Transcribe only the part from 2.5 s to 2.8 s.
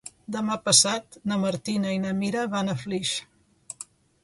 van a